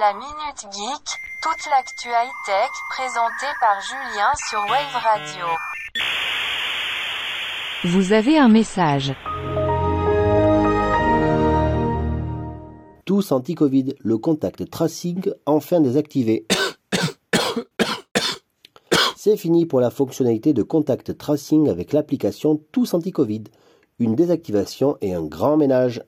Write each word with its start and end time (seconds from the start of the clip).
La 0.00 0.14
Minute 0.14 0.72
Geek, 0.72 1.20
toute 1.42 1.70
l'actu 1.70 2.08
high-tech 2.08 2.70
présentée 2.88 3.52
par 3.60 3.78
Julien 3.82 4.32
sur 4.48 4.60
Wave 4.60 4.96
Radio. 5.04 5.46
Vous 7.84 8.14
avez 8.14 8.38
un 8.38 8.48
message. 8.48 9.12
Tous 13.04 13.32
anti-Covid, 13.32 13.94
le 14.00 14.16
contact 14.16 14.70
tracing 14.70 15.30
enfin 15.44 15.82
désactivé. 15.82 16.46
C'est 19.14 19.36
fini 19.36 19.66
pour 19.66 19.80
la 19.80 19.90
fonctionnalité 19.90 20.54
de 20.54 20.62
contact 20.62 21.18
tracing 21.18 21.68
avec 21.68 21.92
l'application 21.92 22.58
Tous 22.72 22.94
anti-Covid. 22.94 23.44
Une 23.98 24.14
désactivation 24.14 24.96
et 25.02 25.12
un 25.12 25.22
grand 25.22 25.58
ménage. 25.58 26.02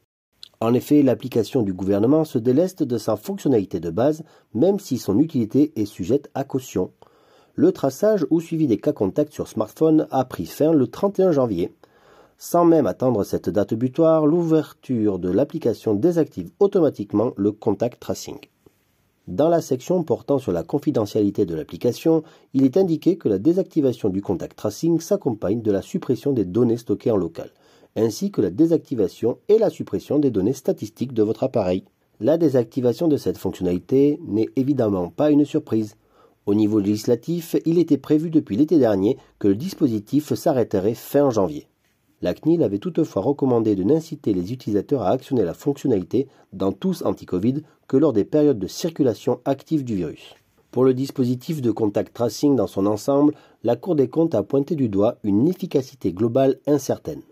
En 0.65 0.73
effet, 0.73 1.03
l'application 1.03 1.61
du 1.61 1.75
gouvernement 1.75 2.25
se 2.25 2.39
déleste 2.39 2.83
de 2.83 2.97
sa 2.97 3.17
fonctionnalité 3.17 3.81
de 3.81 3.91
base, 3.91 4.23
même 4.55 4.81
si 4.81 4.97
son 4.97 5.19
utilité 5.19 5.75
est 5.77 5.85
sujette 5.85 6.31
à 6.33 6.43
caution. 6.43 6.91
Le 7.55 7.71
traçage 7.71 8.25
ou 8.31 8.41
suivi 8.41 8.67
des 8.67 8.79
cas 8.79 8.95
contacts 8.95 9.35
sur 9.35 9.47
smartphone 9.47 10.09
a 10.11 10.25
pris 10.25 10.47
fin 10.47 10.73
le 10.73 10.87
31 10.87 11.33
janvier. 11.33 11.75
Sans 12.39 12.65
même 12.65 12.87
attendre 12.87 13.25
cette 13.25 13.51
date 13.51 13.75
butoir, 13.75 14.25
l'ouverture 14.25 15.19
de 15.19 15.29
l'application 15.29 15.93
désactive 15.93 16.49
automatiquement 16.61 17.33
le 17.37 17.53
contact 17.53 18.01
tracing. 18.01 18.39
Dans 19.29 19.51
la 19.51 19.61
section 19.61 20.03
portant 20.03 20.39
sur 20.39 20.53
la 20.53 20.63
confidentialité 20.63 21.45
de 21.45 21.55
l'application, 21.55 22.23
il 22.55 22.65
est 22.65 22.79
indiqué 22.79 23.19
que 23.19 23.29
la 23.29 23.39
désactivation 23.39 24.09
du 24.09 24.23
contact 24.23 24.57
tracing 24.57 24.99
s'accompagne 24.99 25.61
de 25.61 25.73
la 25.73 25.83
suppression 25.83 26.33
des 26.33 26.47
données 26.47 26.79
stockées 26.79 27.11
en 27.11 27.19
local, 27.19 27.51
ainsi 27.97 28.31
que 28.31 28.41
la 28.41 28.51
désactivation 28.51 29.39
et 29.49 29.59
la 29.59 29.71
suppression 29.71 30.19
des 30.19 30.31
données 30.31 30.53
statistiques 30.53 31.13
de 31.13 31.23
votre 31.23 31.45
appareil. 31.45 31.85
La 32.21 32.39
désactivation 32.39 33.09
de 33.09 33.17
cette 33.17 33.39
fonctionnalité 33.39 34.19
n'est 34.27 34.49
évidemment 34.57 35.09
pas 35.09 35.31
une 35.31 35.45
surprise. 35.45 35.97
Au 36.47 36.55
niveau 36.55 36.79
législatif, 36.79 37.57
il 37.65 37.79
était 37.79 37.99
prévu 37.99 38.31
depuis 38.31 38.57
l'été 38.57 38.79
dernier 38.79 39.17
que 39.39 39.49
le 39.49 39.55
dispositif 39.55 40.35
s'arrêterait 40.35 40.95
fin 40.95 41.31
janvier. 41.31 41.67
La 42.23 42.35
CNIL 42.35 42.63
avait 42.63 42.79
toutefois 42.79 43.23
recommandé 43.23 43.75
de 43.75 43.83
n'inciter 43.83 44.33
les 44.33 44.53
utilisateurs 44.53 45.03
à 45.03 45.11
actionner 45.11 45.43
la 45.43 45.55
fonctionnalité 45.55 46.29
dans 46.53 46.73
tous 46.73 47.03
anti-Covid 47.05 47.63
que 47.89 47.97
lors 47.97 48.13
des 48.13 48.25
périodes 48.25 48.59
de 48.59 48.67
circulation 48.67 49.41
active 49.45 49.85
du 49.85 49.97
virus. 49.97 50.35
Pour 50.71 50.85
le 50.85 50.95
dispositif 50.95 51.61
de 51.61 51.71
contact 51.71 52.15
tracing 52.15 52.57
dans 52.57 52.67
son 52.67 52.87
ensemble, 52.87 53.35
la 53.63 53.77
Cour 53.77 53.95
des 53.95 54.09
comptes 54.09 54.35
a 54.35 54.43
pointé 54.43 54.75
du 54.75 54.89
doigt 54.89 55.19
une 55.23 55.49
efficacité 55.49 56.13
globale 56.13 56.59
incertaine. 56.67 57.23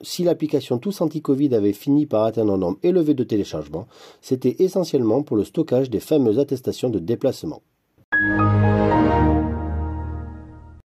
Si 0.00 0.22
l'application 0.22 0.78
Tous 0.78 1.00
Anti-Covid 1.00 1.54
avait 1.54 1.72
fini 1.72 2.06
par 2.06 2.24
atteindre 2.24 2.52
un 2.52 2.58
nombre 2.58 2.78
élevé 2.82 3.14
de 3.14 3.24
téléchargements, 3.24 3.88
c'était 4.20 4.56
essentiellement 4.60 5.22
pour 5.22 5.36
le 5.36 5.44
stockage 5.44 5.90
des 5.90 6.00
fameuses 6.00 6.38
attestations 6.38 6.88
de 6.88 7.00
déplacement. 7.00 7.62